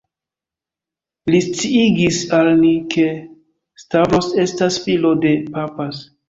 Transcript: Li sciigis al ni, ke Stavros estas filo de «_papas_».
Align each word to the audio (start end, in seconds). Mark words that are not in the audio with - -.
Li 1.33 1.41
sciigis 1.47 2.21
al 2.37 2.49
ni, 2.61 2.71
ke 2.95 3.05
Stavros 3.83 4.31
estas 4.45 4.81
filo 4.87 5.13
de 5.29 5.37
«_papas_». 5.61 6.03